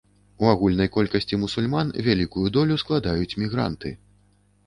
У 0.43 0.47
агульнай 0.51 0.87
колькасці 0.95 1.39
мусульман 1.41 1.91
вялікую 2.09 2.45
долю 2.57 2.79
складаюць 2.85 3.37
мігранты. 3.43 3.93